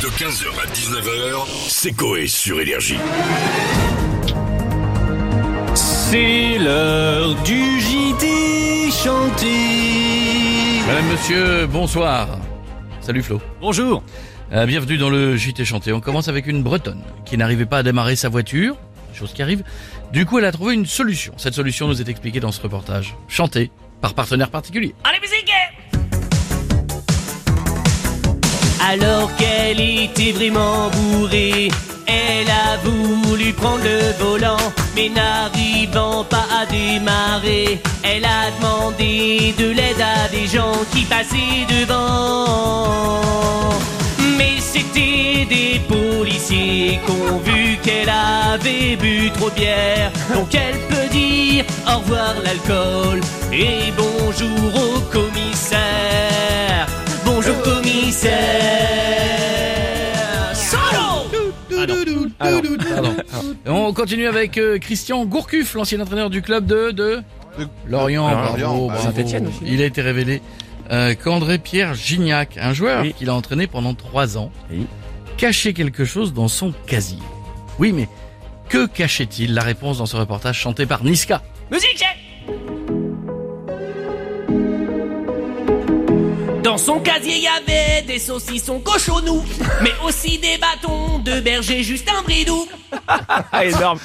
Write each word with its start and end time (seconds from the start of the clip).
De 0.00 0.06
15h 0.06 0.46
à 0.58 0.66
19h, 0.72 1.46
c'est 1.68 1.92
Coé 1.92 2.26
sur 2.26 2.58
Énergie. 2.58 2.96
C'est 5.74 6.56
l'heure 6.56 7.34
du 7.42 7.78
JT 7.78 8.90
chanté. 8.90 9.52
Madame, 10.86 11.06
monsieur, 11.06 11.66
bonsoir. 11.66 12.38
Salut 13.02 13.22
Flo. 13.22 13.42
Bonjour. 13.60 14.02
Euh, 14.52 14.64
bienvenue 14.64 14.96
dans 14.96 15.10
le 15.10 15.36
JT 15.36 15.66
chanté. 15.66 15.92
On 15.92 16.00
commence 16.00 16.28
avec 16.28 16.46
une 16.46 16.62
bretonne 16.62 17.02
qui 17.26 17.36
n'arrivait 17.36 17.66
pas 17.66 17.78
à 17.78 17.82
démarrer 17.82 18.16
sa 18.16 18.30
voiture, 18.30 18.76
chose 19.12 19.34
qui 19.34 19.42
arrive. 19.42 19.62
Du 20.14 20.24
coup, 20.24 20.38
elle 20.38 20.46
a 20.46 20.52
trouvé 20.52 20.72
une 20.72 20.86
solution. 20.86 21.34
Cette 21.36 21.52
solution 21.52 21.88
nous 21.88 22.00
est 22.00 22.08
expliquée 22.08 22.40
dans 22.40 22.52
ce 22.52 22.62
reportage. 22.62 23.16
Chanté 23.28 23.70
par 24.00 24.14
partenaire 24.14 24.48
particulier. 24.48 24.94
Allez, 25.04 25.20
musique 25.20 25.52
Alors 28.82 29.30
qu'elle 29.70 29.80
était 29.80 30.32
vraiment 30.32 30.90
bourrée, 30.90 31.70
elle 32.06 32.50
a 32.50 32.76
voulu 32.82 33.52
prendre 33.52 33.84
le 33.84 34.12
volant, 34.18 34.72
mais 34.96 35.08
n'arrivant 35.08 36.24
pas 36.24 36.46
à 36.60 36.66
démarrer, 36.66 37.80
elle 38.02 38.24
a 38.24 38.50
demandé 38.58 39.54
de 39.58 39.66
l'aide 39.66 40.00
à 40.00 40.28
des 40.28 40.46
gens 40.46 40.78
qui 40.92 41.04
passaient 41.04 41.66
devant. 41.68 43.20
Mais 44.36 44.56
c'était 44.60 45.46
des 45.48 45.80
policiers 45.88 46.98
qui 47.04 47.10
ont 47.12 47.38
vu 47.38 47.78
qu'elle 47.82 48.08
avait 48.08 48.96
bu 48.96 49.30
trop 49.38 49.50
de 49.50 49.54
bière, 49.54 50.10
donc 50.34 50.52
elle 50.52 50.80
peut 50.88 51.08
dire 51.12 51.64
au 51.86 51.98
revoir 51.98 52.34
l'alcool 52.44 53.20
et 53.52 53.92
bonjour 53.96 54.74
au 54.74 55.00
commissaire. 55.12 56.59
Pardon. 62.40 63.14
On 63.66 63.92
continue 63.92 64.26
avec 64.26 64.56
euh, 64.58 64.78
Christian 64.78 65.24
Gourcuff, 65.26 65.74
l'ancien 65.74 66.00
entraîneur 66.00 66.30
du 66.30 66.40
club 66.42 66.64
de, 66.66 66.90
de... 66.90 67.22
Lorient. 67.86 68.30
bravo, 68.30 68.56
Lorient, 68.56 68.86
bravo. 68.86 69.02
Saint-Étienne 69.02 69.46
aussi. 69.48 69.58
Il 69.66 69.82
a 69.82 69.84
été 69.84 70.00
révélé 70.00 70.40
euh, 70.90 71.14
qu'André 71.14 71.58
Pierre 71.58 71.94
Gignac, 71.94 72.56
un 72.60 72.72
joueur 72.72 73.02
Oui. 73.02 73.12
qu'il 73.12 73.28
a 73.28 73.34
entraîné 73.34 73.66
pendant 73.66 73.92
trois 73.94 74.38
ans, 74.38 74.50
Oui. 74.70 74.86
cachait 75.36 75.72
quelque 75.74 76.04
chose 76.04 76.32
dans 76.32 76.48
son 76.48 76.72
casier. 76.86 77.18
Oui, 77.78 77.92
mais 77.92 78.08
que 78.68 78.86
cachait-il? 78.86 79.52
La 79.54 79.62
réponse 79.62 79.98
dans 79.98 80.06
ce 80.06 80.16
reportage 80.16 80.58
chanté 80.58 80.86
par 80.86 81.04
Niska. 81.04 81.42
Musique 81.70 82.02
Dans 86.70 86.78
son 86.78 87.00
casier, 87.00 87.34
il 87.34 87.42
y 87.42 87.48
avait 87.48 88.02
des 88.02 88.20
saucissons 88.20 88.78
cochonous, 88.78 89.42
mais 89.82 89.90
aussi 90.04 90.38
des 90.38 90.56
bâtons 90.56 91.18
de 91.18 91.40
berger 91.40 91.82
juste 91.82 92.08
un 92.08 92.22
bridou. 92.22 92.64
Ah, 93.52 93.64
énorme. 93.64 93.98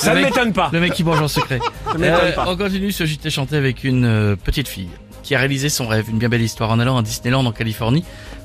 Ça 0.00 0.14
ne 0.14 0.20
m'étonne 0.22 0.52
pas. 0.52 0.70
Le 0.72 0.78
mec 0.78 0.92
qui 0.92 1.02
mange 1.02 1.20
en 1.20 1.26
secret. 1.26 1.58
m'étonne 1.98 2.32
pas. 2.36 2.44
On 2.46 2.56
continue 2.56 2.92
ce 2.92 3.04
JT 3.04 3.30
chanté 3.30 3.56
avec 3.56 3.82
une 3.82 4.04
euh, 4.04 4.36
petite 4.36 4.68
fille 4.68 4.90
qui 5.24 5.34
a 5.34 5.40
réalisé 5.40 5.68
son 5.68 5.88
rêve, 5.88 6.08
une 6.08 6.18
bien 6.18 6.28
belle 6.28 6.42
histoire 6.42 6.70
en 6.70 6.78
allant 6.78 6.96
à 6.96 7.02
Disneyland 7.02 7.44
en 7.44 7.50
Californie 7.50 8.04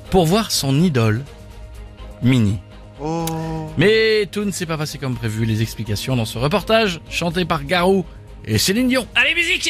pour 0.09 0.26
voir 0.26 0.50
son 0.50 0.81
idole, 0.81 1.23
Minnie. 2.23 2.58
Mais 3.78 4.28
tout 4.31 4.45
ne 4.45 4.52
s'est 4.52 4.66
pas 4.66 4.78
passé 4.78 4.98
comme 4.98 5.16
prévu. 5.16 5.45
Les 5.45 5.61
explications 5.61 6.16
dans 6.16 6.26
ce 6.26 6.39
reportage 6.39 7.02
chanté 7.11 7.45
par 7.45 7.64
Garou 7.64 8.04
et 8.45 8.58
Céline 8.58 8.88
Dion. 8.88 9.06
Allez, 9.14 9.36
musique 9.36 9.70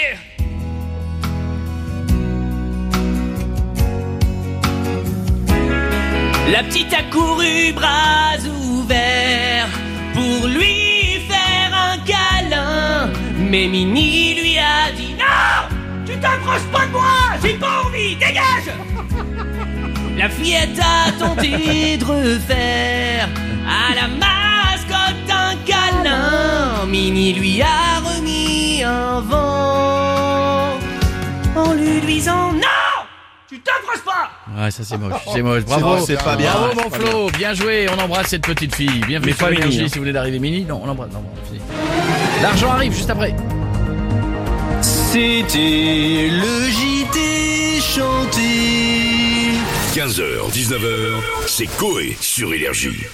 La 6.51 6.63
petite 6.63 6.91
a 6.93 7.03
couru 7.03 7.71
bras 7.73 8.39
ouverts 8.43 9.69
pour 10.13 10.47
lui 10.47 11.21
faire 11.29 11.71
un 11.71 11.97
câlin. 11.99 13.11
Mais 13.37 13.67
Mini 13.67 14.33
lui 14.41 14.57
a 14.57 14.91
dit 14.91 15.13
Non 15.13 15.77
Tu 16.07 16.17
t'approches 16.17 16.67
pas 16.71 16.87
de 16.87 16.91
moi 16.91 17.03
J'ai 17.43 17.53
pas 17.53 17.83
envie 17.85 18.15
Dégage 18.15 18.73
La 20.17 20.27
fillette 20.27 20.79
a 20.79 21.11
tenté 21.19 21.97
de 21.97 22.05
refaire 22.05 23.29
à 23.67 23.93
la 23.93 24.07
mascotte 24.07 25.29
un 25.29 25.55
câlin. 25.67 26.87
Mini 26.87 27.33
lui 27.33 27.61
a 27.61 27.99
remis 27.99 28.83
un 28.83 29.21
vent 29.21 30.79
en 31.55 31.73
lui 31.73 32.27
Tu 32.27 32.48
t'approches 33.69 34.05
pas 34.05 34.31
Ouais, 34.57 34.71
ça 34.71 34.83
c'est 34.83 34.97
moche, 34.97 35.21
c'est 35.33 35.41
moche. 35.41 35.63
Bravo, 35.65 36.05
c'est 36.05 36.21
pas 36.21 36.35
bien. 36.35 36.51
Bravo 36.51 36.81
mon 36.81 36.89
Flo, 36.89 37.29
bien 37.37 37.53
joué. 37.53 37.87
On 37.89 37.99
embrasse 38.01 38.27
cette 38.27 38.45
petite 38.45 38.75
fille. 38.75 39.01
Bienvenue 39.07 39.31
Mais 39.31 39.37
sur 39.37 39.47
Énergie 39.49 39.81
hein. 39.81 39.87
si 39.87 39.95
vous 39.95 40.01
voulez 40.01 40.13
d'arriver 40.13 40.39
Mini. 40.39 40.65
Non, 40.65 40.81
on 40.83 40.87
l'embrasse. 40.87 41.11
Non. 41.11 41.23
L'argent 42.41 42.71
arrive 42.71 42.93
juste 42.93 43.09
après. 43.09 43.35
C'était 44.81 46.29
le 46.31 46.69
JT 46.69 47.81
chanté. 47.81 49.51
15h, 49.93 50.51
19h, 50.51 51.21
c'est 51.47 51.67
Coé 51.77 52.15
sur 52.21 52.53
Énergie. 52.53 53.05